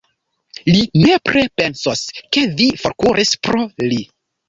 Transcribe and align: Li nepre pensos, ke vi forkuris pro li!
Li 0.69 0.79
nepre 1.01 1.45
pensos, 1.61 2.03
ke 2.33 2.47
vi 2.59 2.73
forkuris 2.87 3.39
pro 3.47 3.67
li! 3.91 4.05